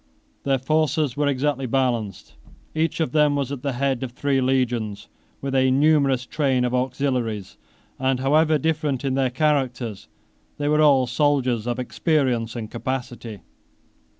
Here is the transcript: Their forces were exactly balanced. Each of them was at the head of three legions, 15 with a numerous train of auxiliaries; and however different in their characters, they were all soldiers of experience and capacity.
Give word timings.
Their 0.45 0.57
forces 0.57 1.15
were 1.15 1.27
exactly 1.27 1.67
balanced. 1.67 2.33
Each 2.73 2.99
of 2.99 3.11
them 3.11 3.35
was 3.35 3.51
at 3.51 3.61
the 3.61 3.73
head 3.73 4.01
of 4.01 4.13
three 4.13 4.41
legions, 4.41 5.01
15 5.41 5.41
with 5.41 5.53
a 5.53 5.69
numerous 5.69 6.25
train 6.25 6.65
of 6.65 6.73
auxiliaries; 6.73 7.55
and 7.99 8.19
however 8.19 8.57
different 8.57 9.05
in 9.05 9.13
their 9.13 9.29
characters, 9.29 10.07
they 10.57 10.67
were 10.67 10.81
all 10.81 11.05
soldiers 11.05 11.67
of 11.67 11.77
experience 11.77 12.55
and 12.55 12.71
capacity. 12.71 13.41